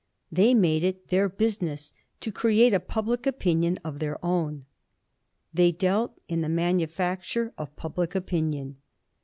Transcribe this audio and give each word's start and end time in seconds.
They 0.31 0.55
made 0.55 0.83
it 0.83 1.09
their 1.09 1.29
business 1.29 1.93
to 2.21 2.31
create 2.31 2.73
a 2.73 2.79
public 2.79 3.27
opinion 3.27 3.77
of 3.85 3.99
their 3.99 4.17
own. 4.25 4.65
They 5.53 5.71
dealt 5.71 6.19
in 6.27 6.41
the 6.41 6.49
manufacture 6.49 7.53
of 7.55 7.75
public 7.75 8.15
opinion. 8.15 8.77